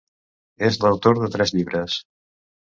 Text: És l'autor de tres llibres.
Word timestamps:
És 0.69 0.79
l'autor 0.85 1.21
de 1.21 1.31
tres 1.37 1.55
llibres. 1.59 2.01